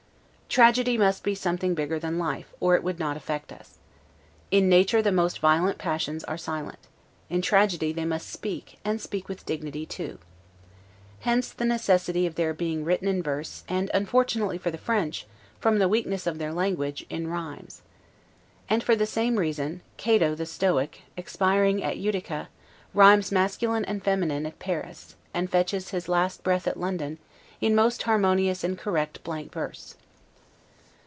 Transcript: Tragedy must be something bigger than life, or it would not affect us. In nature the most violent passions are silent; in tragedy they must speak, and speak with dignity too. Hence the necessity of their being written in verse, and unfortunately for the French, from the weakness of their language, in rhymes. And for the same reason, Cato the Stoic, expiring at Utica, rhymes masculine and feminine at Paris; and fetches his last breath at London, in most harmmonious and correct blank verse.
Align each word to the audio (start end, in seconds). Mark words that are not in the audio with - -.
Tragedy 0.53 0.97
must 0.97 1.23
be 1.23 1.33
something 1.33 1.75
bigger 1.75 1.97
than 1.97 2.19
life, 2.19 2.51
or 2.59 2.75
it 2.75 2.83
would 2.83 2.99
not 2.99 3.15
affect 3.15 3.53
us. 3.53 3.77
In 4.51 4.67
nature 4.67 5.01
the 5.01 5.09
most 5.09 5.39
violent 5.39 5.77
passions 5.77 6.25
are 6.25 6.37
silent; 6.37 6.79
in 7.29 7.41
tragedy 7.41 7.93
they 7.93 8.03
must 8.03 8.29
speak, 8.29 8.77
and 8.83 8.99
speak 8.99 9.29
with 9.29 9.45
dignity 9.45 9.85
too. 9.85 10.17
Hence 11.21 11.53
the 11.53 11.63
necessity 11.63 12.27
of 12.27 12.35
their 12.35 12.53
being 12.53 12.83
written 12.83 13.07
in 13.07 13.23
verse, 13.23 13.63
and 13.69 13.89
unfortunately 13.93 14.57
for 14.57 14.71
the 14.71 14.77
French, 14.77 15.25
from 15.57 15.79
the 15.79 15.87
weakness 15.87 16.27
of 16.27 16.37
their 16.37 16.51
language, 16.51 17.05
in 17.09 17.29
rhymes. 17.29 17.81
And 18.69 18.83
for 18.83 18.97
the 18.97 19.05
same 19.05 19.37
reason, 19.37 19.79
Cato 19.95 20.35
the 20.35 20.45
Stoic, 20.45 21.03
expiring 21.15 21.81
at 21.81 21.95
Utica, 21.95 22.49
rhymes 22.93 23.31
masculine 23.31 23.85
and 23.85 24.03
feminine 24.03 24.45
at 24.45 24.59
Paris; 24.59 25.15
and 25.33 25.49
fetches 25.49 25.91
his 25.91 26.09
last 26.09 26.43
breath 26.43 26.67
at 26.67 26.77
London, 26.77 27.19
in 27.61 27.73
most 27.73 28.03
harmmonious 28.03 28.65
and 28.65 28.77
correct 28.77 29.23
blank 29.23 29.53
verse. 29.53 29.95